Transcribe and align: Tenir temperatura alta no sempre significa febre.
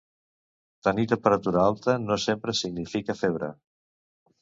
Tenir 0.87 1.05
temperatura 1.11 1.63
alta 1.73 1.97
no 2.07 2.19
sempre 2.27 2.59
significa 2.65 3.21
febre. 3.25 3.55